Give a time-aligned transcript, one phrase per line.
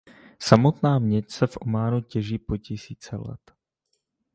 [0.39, 3.51] Samotná měď se v Ománu těží po tisíce let.